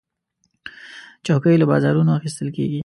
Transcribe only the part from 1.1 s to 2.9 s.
چوکۍ له بازارونو اخیستل کېږي.